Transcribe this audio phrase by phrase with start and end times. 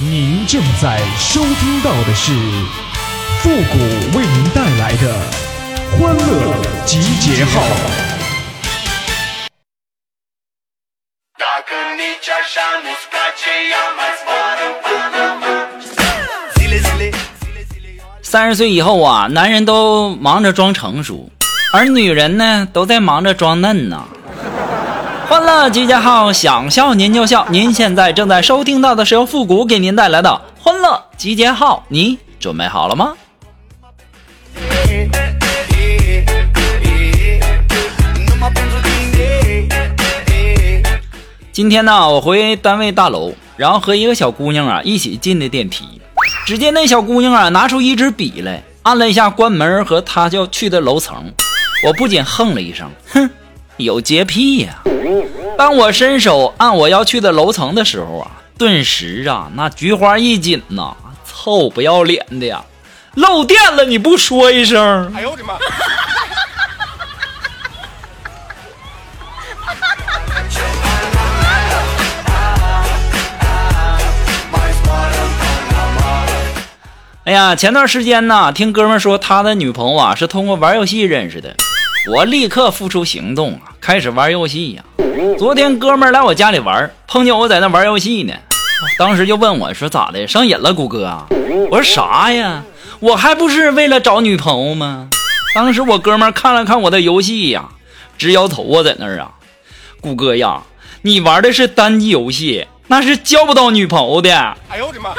[0.00, 2.30] 您正在收听到的是
[3.40, 5.12] 复古为您带来的
[5.98, 7.60] 欢乐集结号。
[18.22, 21.28] 三十岁以后啊，男人都忙着装成熟，
[21.72, 24.06] 而女人呢，都在忙着装嫩呢。
[25.28, 27.46] 欢乐集结号，想笑您就笑。
[27.50, 33.12] 您现在正在收听到的是由复古给您带来的欢乐集结号，你准备好了吗？
[41.52, 46.00] 今天呢，我回单位大楼，然后和一个小姑娘啊一起进的电梯。
[46.46, 51.30] 只见那小姑娘啊拿出一支笔来，按了一下关门和她要去的楼层。
[51.84, 53.28] 我不仅哼了一声，哼。
[53.78, 54.82] 有洁癖呀！
[55.56, 62.64] 当我伸手按我要去的楼层的时候啊，顿时啊，那菊花一紧呐，臭不要脸的呀！
[63.14, 65.12] 漏电了你不说一声？
[65.14, 65.54] 哎呦我的妈！
[77.24, 81.54] 哎呀，前段时间呢，听哥们说他的女朋友啊是通过玩游戏认识的。
[82.08, 84.82] 我立刻付出行动啊，开始玩游戏呀。
[85.38, 88.32] 昨天哥们儿来我家里玩，碰见我在那玩游戏呢，
[88.98, 91.26] 当时就问我说：“咋的，上瘾了，谷哥啊？”
[91.70, 92.62] 我说：“啥呀？
[93.00, 95.10] 我还不是为了找女朋友吗？”
[95.54, 97.68] 当时我哥们儿看了看我的游戏呀，
[98.16, 99.32] 直摇头啊，在那儿啊，
[100.00, 100.62] 谷哥呀，
[101.02, 104.34] 你玩的是单机游戏，那是交不到女朋友的。
[104.70, 105.10] 哎呦我的妈！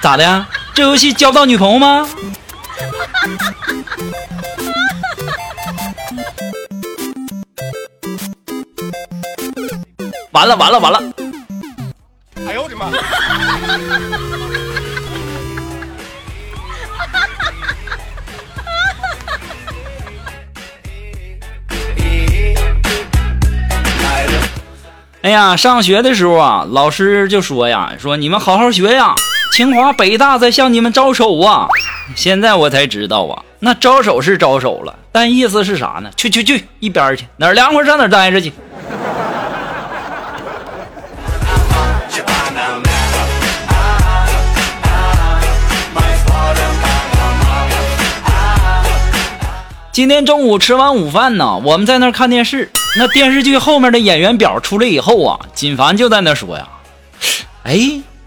[0.00, 0.46] 咋的？
[0.72, 2.08] 这游戏交不到女朋友吗？
[10.34, 11.00] 完了完了完了！
[12.48, 12.90] 哎呦我的妈！
[25.22, 29.14] 哎呀，上学的时候啊，老师就说呀，说你们好好学呀，
[29.52, 31.68] 清华北大在向你们招手啊。
[32.16, 36.10] 现在我才知道啊，那招手是招手了，但意思是啥呢？
[36.16, 38.52] 去去去，一边去，哪儿凉快上哪儿待着去。
[49.94, 52.68] 今天中午吃完午饭呢，我们在那看电视。
[52.98, 56.66] 那电视剧后面的演员表出来以后啊，锦凡就在那说呀
[57.62, 57.78] ：“哎，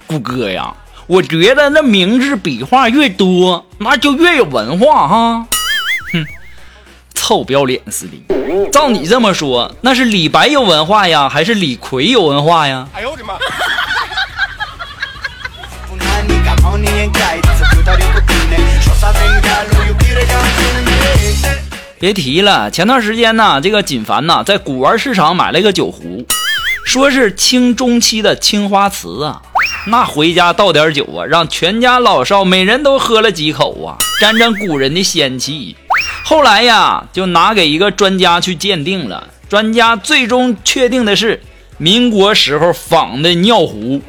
[0.06, 0.74] 谷哥呀，
[1.08, 5.46] 我觉得那名字笔画越多，那就越有文化哈。”
[6.14, 6.26] 哼，
[7.14, 8.70] 臭不要脸似的！
[8.72, 12.88] 照你这么说，那是李白有文化呀，还是李逵有文化呀？
[12.94, 13.02] 哎
[22.00, 26.24] 别提了，前段时间呢，这个锦凡呢在古玩市场买了一个酒壶，
[26.86, 29.42] 说是清中期的青花瓷啊。
[29.88, 35.76] 那回家倒点酒啊，让全家老少每人都喝了几口啊，沾沾古人的仙气。
[36.24, 41.42] 后来呀，就拿给一个专家去鉴定了，专家最终确定的是
[41.80, 44.00] 民国时候仿的尿壶。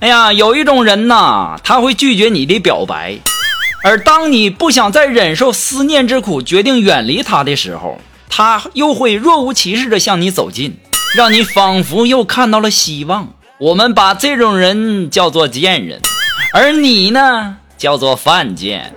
[0.00, 3.18] 哎呀，有一种人呐，他会拒绝你的表白，
[3.82, 7.98] 而当你不想再忍受思念之苦，决定远离他的时候，
[8.30, 10.78] 他又会若无其事的向你走近，
[11.16, 13.30] 让你仿佛又看到了希望。
[13.58, 16.00] 我们把这种人叫做贱人，
[16.52, 18.94] 而你呢，叫做犯贱。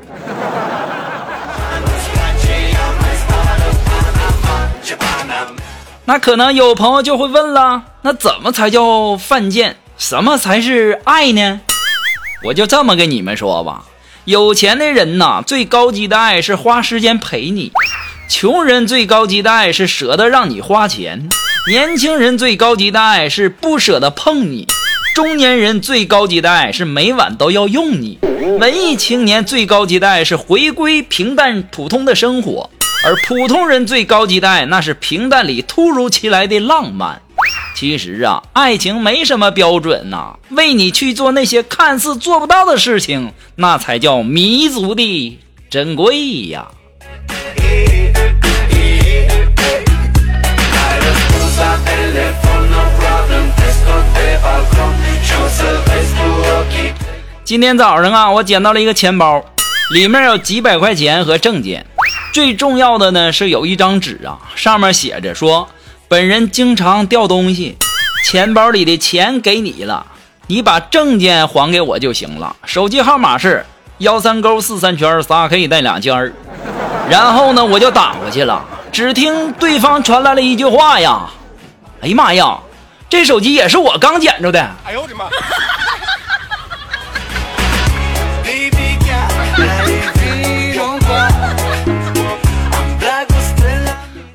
[6.06, 9.78] 那可能有朋友就会问了，那怎么才叫犯贱？
[10.02, 11.62] 什么才是爱呢？
[12.46, 13.86] 我就这么跟你们说吧，
[14.26, 17.70] 有钱的人呐，最高级的爱是花时间陪你；
[18.28, 21.30] 穷人最高级的爱是舍得让你花钱；
[21.70, 24.66] 年轻人最高级的爱是不舍得碰你；
[25.14, 28.18] 中年人最高级的爱是每晚都要用你；
[28.58, 32.72] 文艺青年最高级的爱是回归平淡普通的生活；
[33.06, 37.22] 而普通人最高级的爱，那是平淡里突如其来的浪漫。
[37.74, 45.40] 其实啊，爱情没什么标准呐，为你去做那些看似做不到的事情，那才叫弥足的
[45.70, 46.68] 珍贵呀。
[57.44, 59.44] 今天早上啊，我捡到了一个钱包，
[59.94, 61.86] 里面有几百块钱和证件。
[62.32, 65.68] 最重要的呢是有一张纸啊，上面写着说
[66.12, 67.78] ：“本人经常掉东西，
[68.26, 70.06] 钱包里的钱给你了，
[70.48, 72.54] 你把证件还给我就行了。
[72.66, 73.66] 手机号码是
[74.00, 76.34] 幺三勾四三圈仨 K 带俩尖儿。”
[77.10, 78.62] 然后呢，我就打过去了，
[78.92, 81.30] 只听对方传来了一句话呀
[82.04, 82.60] ：“哎呀妈呀，
[83.08, 85.30] 这手机也是我刚捡着的。”哎呦我的妈！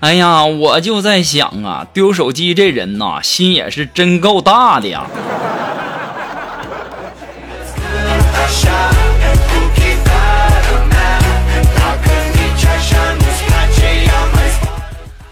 [0.07, 5.05] 哎呀，我就在想啊，丢手机这人呐，心也是真够大的呀。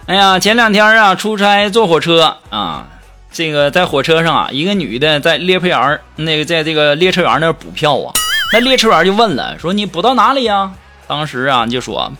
[0.06, 2.88] 哎呀，前两天啊，出差坐火车啊，
[3.30, 8.12] 这个在火车上啊，一个女的在列车员那个在这个列车员那补票啊，
[8.52, 10.72] 那列车员就问了，说你补到哪里呀？
[11.06, 12.12] 当时啊就说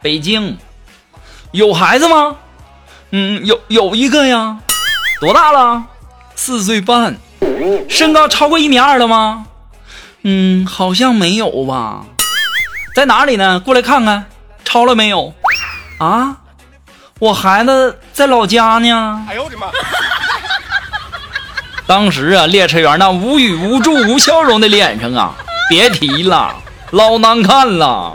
[0.00, 0.58] 北京，
[1.52, 2.36] 有孩子吗？
[3.10, 4.56] 嗯，有有一个呀，
[5.20, 5.84] 多大了？
[6.34, 7.16] 四岁半，
[7.88, 9.46] 身高超过一米二了吗？
[10.22, 12.04] 嗯，好像没有吧。
[12.94, 13.60] 在哪里呢？
[13.60, 14.24] 过来看看，
[14.64, 15.34] 超了没有？
[15.98, 16.38] 啊？
[17.18, 19.26] 我孩子在老家呢。
[19.28, 19.66] 哎呦我的妈！
[21.86, 25.34] 当时啊，列车员那无语、无助、无笑容的脸上啊，
[25.68, 26.54] 别提了，
[26.92, 28.14] 老难看了。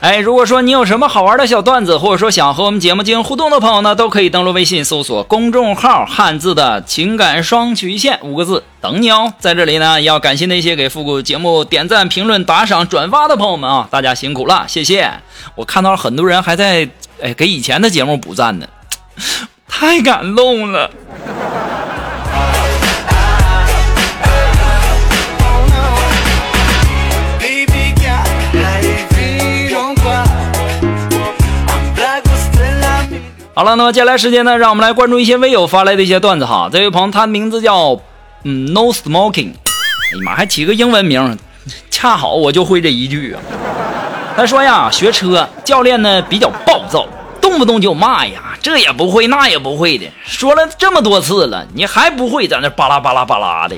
[0.00, 9.32] 哎，如果说你有什么好玩的小段子，或者说想和我们节目进行互动的朋友呢，都可以登录微信搜索公众号“汉字的情感双曲线”五个字等你哦。
[9.40, 15.10] 在这里呢，要感谢那些给复古节目点赞、评论、打赏、转发的朋友们啊，大家辛苦了，谢谢！
[15.56, 16.88] 我看到很多人还在
[17.20, 18.68] 哎给以前的节目补赞呢，
[19.68, 20.88] 太感动了。
[33.58, 36.70] 好了，那么接下来时间呢，让我们来关注一些微友发来的一些段子哈。
[36.72, 38.00] 这位朋友，他的名字叫
[38.44, 41.36] 嗯 No Smoking，哎呀妈，还起个英文名，
[41.90, 43.42] 恰好我就会这一句啊。
[44.36, 47.04] 他说呀，学车教练呢比较暴躁，
[47.40, 53.74] 动不动就骂呀，这也不会那也不会的，说了这么多次了，你还不会，在那巴拉巴拉巴拉的。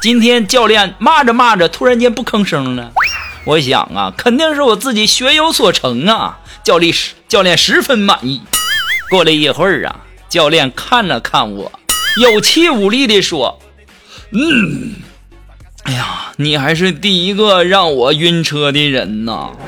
[0.00, 2.90] 今天教练骂着骂着，突然间不吭声了。
[3.44, 6.38] 我想啊，肯定是我自己学有所成啊。
[6.64, 8.40] 教练十教练十分满意。
[9.10, 9.96] 过了一会儿啊，
[10.28, 11.70] 教练看了看我，
[12.22, 13.58] 有气无力地说
[14.30, 14.94] ：“嗯，
[15.82, 19.50] 哎呀，你还是第一个让我晕车的人呐。”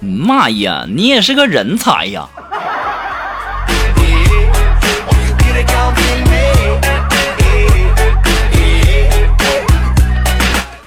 [0.00, 2.28] 妈呀，你也是个人才呀！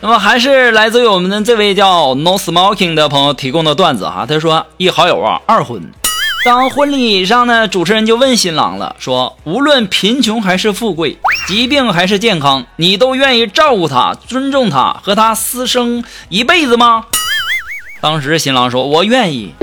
[0.07, 4.25] 那么还是来自于我们的这位叫 No Smoking 的朋友提供的段子哈。
[4.25, 5.81] 他说：一好友啊二婚，
[6.45, 17.07] 当婚礼上呢，主持人就问新郎了，说无论贫穷还是富贵，疾病还是健康，你都愿意照顾他、尊重他和他私生一辈子吗？
[17.99, 19.53] 当时新郎说：我愿意。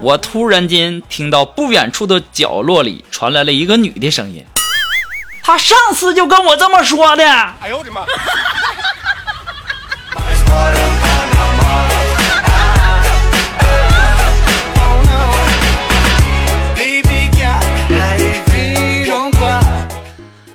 [0.00, 4.42] 我突然间听到不远处的角落里传来了一个女的声音：
[5.42, 7.22] 他上次就跟我这么说的。
[7.60, 8.06] 哎呦我的妈！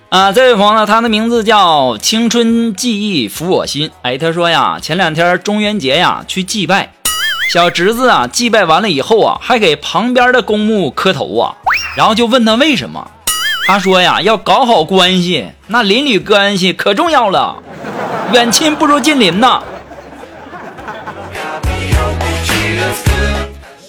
[0.10, 3.92] 啊，这位朋友，他的名字叫青春记忆抚我心。
[4.02, 6.94] 哎，他说呀，前两天中元节呀，去祭拜，
[7.54, 11.54] 小侄子啊，祭拜完了以后啊，还给旁边的公墓磕头啊，
[11.96, 13.12] 然后就问他为什么，
[13.68, 17.62] 他说呀，要搞好关系，那邻里关系可重要了，
[18.34, 19.62] 远亲不如近邻呐。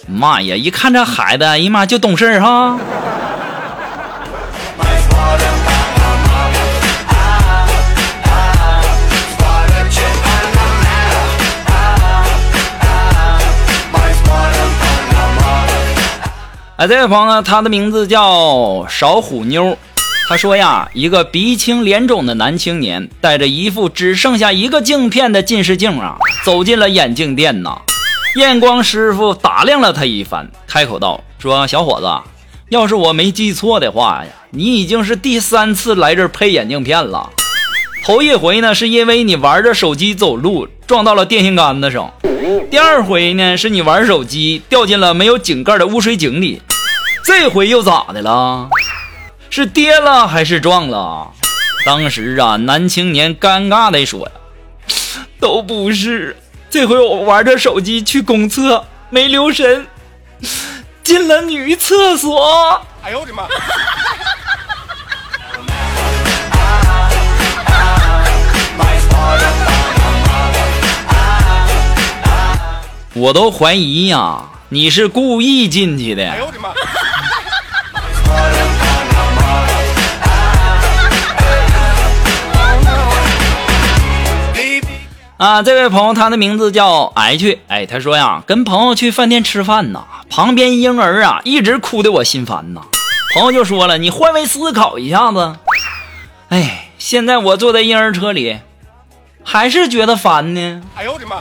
[0.07, 2.79] 妈呀，一看这孩子，哎呀妈就懂事儿哈。
[16.81, 19.77] 哎，这位朋友，他的名字叫少虎妞。
[20.31, 27.83] 他说呀，一个鼻青脸肿的男青年，带着一副只剩下一个镜片的近视镜啊，走进了眼镜店呐。
[28.37, 32.31] 验光师傅打量了他一番，开口道：“说小伙子，
[32.71, 37.29] 要是我没记错的话呀，你已经是第三次来这儿配眼镜片了。
[38.07, 42.11] 头一回呢，是因为你玩着手机走路撞到了电线杆子上；
[42.71, 46.59] 第二回呢，是你玩手机掉进了没有井盖的污水井里；
[47.25, 48.69] 这回又咋的了？
[49.49, 51.33] 是跌了还是撞了？
[51.85, 54.33] 当时啊，男青年尴尬的说：“呀，
[55.41, 56.37] 都不是。
[56.69, 59.87] 这回我玩着手机去公厕，没留神
[61.03, 63.45] 进了女厕所。”哎呦我的妈！
[73.15, 76.23] 我都怀疑呀，你是故意进去的。
[76.31, 76.69] 哎呦我的妈！
[85.41, 87.61] 啊，这位朋友，他的名字叫 H。
[87.69, 92.83] 哎，他说呀，跟朋友去饭店吃饭呐，旁边婴儿啊一直哭的我心烦呐。
[93.33, 95.57] 朋友就说了，你换位思考一下子。
[96.51, 98.59] 哎，现在我坐在婴儿车里，
[99.43, 100.83] 还是觉得烦呢。
[100.95, 101.37] 哎呦我的妈！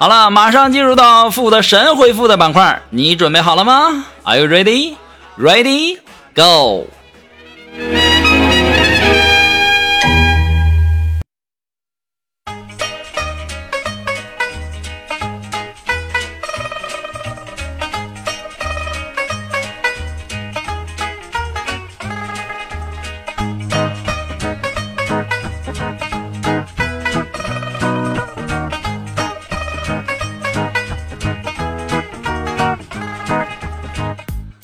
[0.00, 4.94] 好了，马上进入到负的神回复的板块，你准备好了吗？Are you ready?
[5.38, 5.98] Ready?
[6.34, 6.86] Go!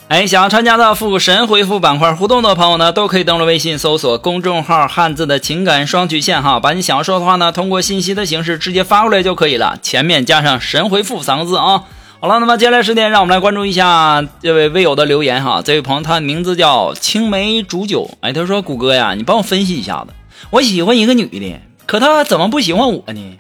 [0.08, 11.82] 哎，想要参加到复神回复板块互动的朋友呢，都可以登录微信搜索公众号“汉字的情感双曲线”哈，把你想要说的话呢，通过信息的形式直接发过来就可以了，前面加上“神回复”三个字啊。
[12.20, 15.60] 好了，那么接下来时间，让我们来关注一下这位微友的留言哈。
[15.64, 20.14] 这位朋友他的名字叫青梅煮酒，哎，他说：“谷歌呀，你帮我分析一下子，
[20.50, 23.38] 我喜欢一个女的，可她怎么不喜欢我呢？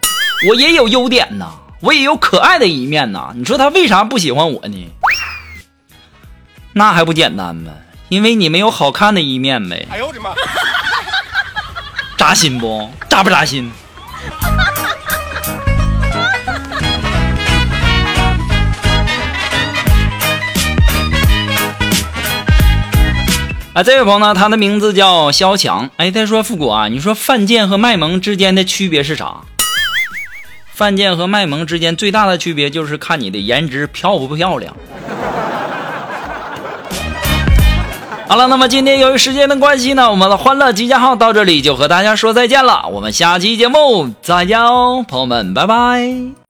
[0.48, 1.46] 我也有优点呐，
[1.80, 4.88] 我也有可爱的一面呐，你说她为啥不喜欢我呢？”
[6.78, 7.72] 那还不简单吗？
[8.10, 9.88] 因为你没有好看的一面呗。
[9.90, 10.34] 哎呦我的妈！
[12.18, 12.90] 扎心不？
[13.08, 13.72] 扎不扎心？
[23.72, 25.88] 啊，这位朋友呢，他的名字叫肖强。
[25.96, 29.36] 哎，他说：“复古啊，你说犯贱和卖萌之间的区别是啥？
[30.74, 34.76] 犯贱和卖萌之间最大的区别就是看你的颜值漂不漂亮。”
[38.28, 42.88] 好了，那么今天由于时间的关系呢，我们的欢乐集结号到这里就和大家说再见了。
[42.92, 46.36] 我们下期节目再见哦，朋友们，拜拜。